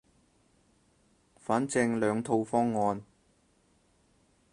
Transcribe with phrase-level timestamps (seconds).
[1.37, 3.03] 反正兩套方案